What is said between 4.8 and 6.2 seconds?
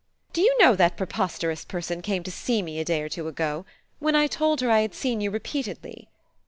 had seen you repeatedly."